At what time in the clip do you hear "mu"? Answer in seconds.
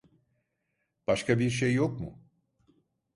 1.99-2.19